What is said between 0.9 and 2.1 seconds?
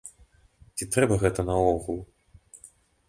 трэба гэта наогул?